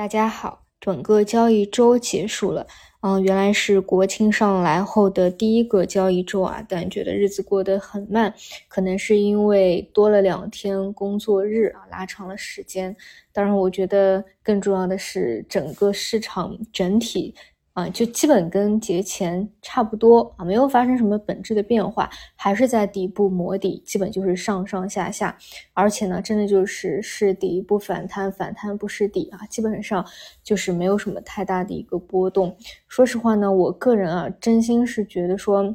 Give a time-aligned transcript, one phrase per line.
[0.00, 2.66] 大家好，整个交易周结束了，
[3.02, 8.34] 嗯，原来是国庆上来后的第一个交易周啊，但觉得日子过得很慢，
[8.66, 12.96] 可能是因为多了两天工作日啊，拉长了时间。
[13.30, 17.34] 当然，我觉得更重要的是整个市场整体。
[17.80, 25.34] 啊，就基本跟节前差不多啊，没有发生什么本质的变化，还是在底部磨底，基本就是上上下下，
[25.72, 30.04] 而且呢，真的就是是底不反弹，反弹不是底啊，基本上
[30.44, 32.54] 就是没有什么太大的一个波动。
[32.86, 35.74] 说实话呢，我个人啊，真心是觉得说，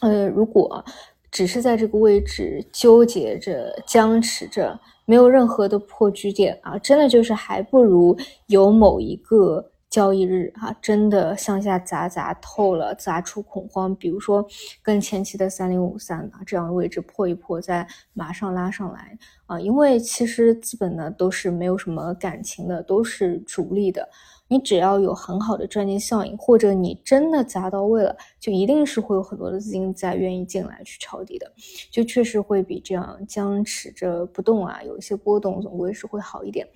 [0.00, 0.84] 呃，如果
[1.32, 9.71] 只是在这个位置纠结着、僵持着，没有任何的破局点啊，真的就是还不如有某一个。
[9.92, 13.94] 交易日啊，真的向下砸砸透了，砸出恐慌。
[13.94, 14.42] 比如说，
[14.82, 19.18] 跟前期的三零五三啊这样的位置破一破，再马上拉上来
[19.52, 19.60] 啊。
[19.60, 24.08] 因为其实资本呢都是没有什么感情的，都是逐利的。
[24.48, 31.50] 你只要有很好的赚钱效应，或者你真的砸到位了，就一定是会有很多的资金在愿意进来去抄底的。
[31.90, 36.68] 就确实会比这样僵持着不动啊，有一些波动，总归是会好一点。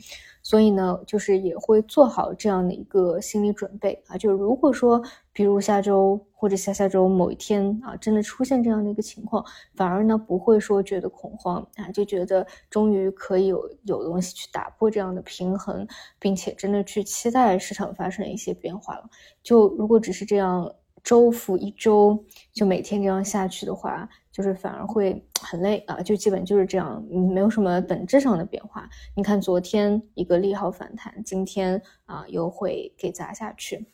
[0.42, 5.02] 所以呢，就是也会做好这样的一个心理准备啊，就如果说，
[5.36, 15.86] 比如下周或者下下周某一天啊，真的出现这样的一个情况，反而呢不会说觉得恐慌啊，就觉得终于可以有有东西去打破这样的平衡，
[16.18, 19.10] 并且真的去期待市场发生一些变化了。
[19.42, 20.72] 就如果只是这样。
[21.04, 22.18] 周复一周，
[22.52, 26.02] 就每天这样下去的话，就是反而会很累啊！
[26.02, 27.00] 就基本就是这样，
[27.32, 28.90] 没有什么本质上的变化。
[29.14, 33.86] 你看昨天一个利好反弹，今天啊又会给砸下去。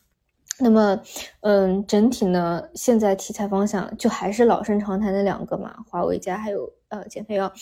[0.58, 1.00] 那么，
[1.40, 7.52] 嗯，整体呢，现在题材方向就还是老生常谈的两个嘛，华为加还有呃减肥药。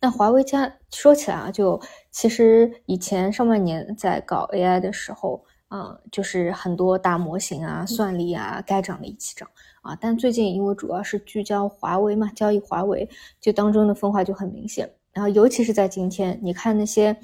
[0.00, 5.44] 那华为加说起来啊，就其实以前上半年在搞 AI 的时候。
[5.70, 9.48] 啊，就是很多大模型啊、算力啊，该涨的一起涨
[9.82, 9.96] 啊。
[10.00, 13.08] 但最近因为主要是聚焦华为嘛，交易华为，
[13.40, 14.90] 就当中的分化就很明显。
[15.12, 17.16] 然后尤其是在今天，你看那些，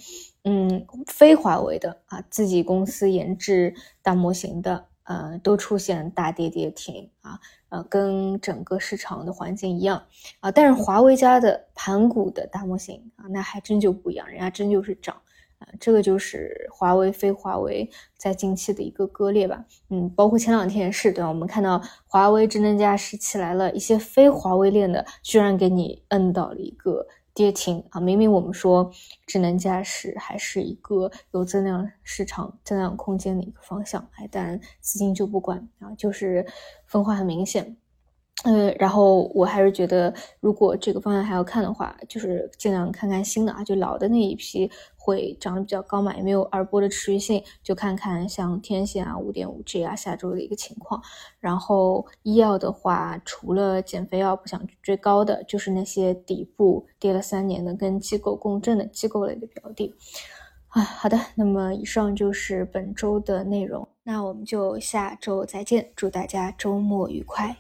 [0.45, 7.41] 嗯，非华为的啊，自己公司研制大模型的，呃，都出现大跌跌停啊，
[7.71, 10.03] 呃，跟整个市场的环境一样
[10.41, 10.50] 啊。
[10.50, 15.16] 但是华为家的盘古的大模型啊，那还真就不一样，人家真就是涨。
[15.59, 21.28] 啊，这个就是华为非华为在近期的一个割裂吧，嗯，包括前两天也是，对吧？
[21.31, 27.06] 我们看到华为智能驾驶起来了一些非华为链的，居然给你摁到了一个
[27.37, 28.01] 跌停啊！
[28.01, 28.91] 明明我们说
[29.27, 36.47] 智能驾驶还是一个有增量市场、增量空间的一个方向，哎，但资金就不管啊，就是
[36.87, 37.77] 分化很明显。
[38.45, 51.03] 呃，然后我还是觉得，如果这个方向还要看的话，就是尽量看看新的啊，就老的那一批会涨得比较高嘛，也没有二波的持续性，就看看像天线啊、五点五 G 啊下周的一个情况。
[51.41, 59.95] 然后医药的话，除了减肥药不想追高的，就是那些底部跌了三年的跟机构共振的机构类的标的。
[60.69, 67.57] 啊，好的，那么以上就是本周的内容，那我们就下周再见，祝大家周末愉快。